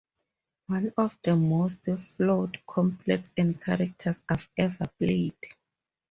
[0.65, 5.37] One of the most flawed, complex and characters I've ever played.